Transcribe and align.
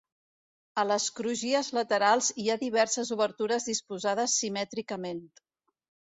A 0.83 0.83
les 0.91 1.03
crugies 1.17 1.67
laterals 1.77 2.29
hi 2.43 2.49
ha 2.49 2.55
diverses 2.63 3.11
obertures 3.15 3.67
disposades 3.67 4.39
simètricament. 4.45 5.21